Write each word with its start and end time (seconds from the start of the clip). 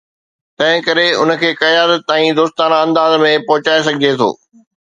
تنهن 0.57 0.79
ڪري 0.87 1.07
ان 1.21 1.29
کي 1.41 1.51
قيادت 1.61 2.07
تائين 2.09 2.33
دوستانه 2.39 2.81
انداز 2.87 3.19
۾ 3.27 3.31
پهچائي 3.51 3.89
سگهجي 3.91 4.15
ٿو. 4.25 4.33